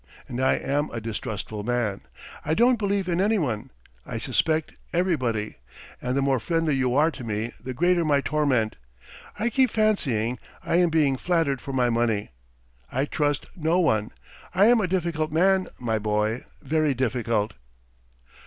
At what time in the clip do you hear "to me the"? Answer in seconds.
7.11-7.75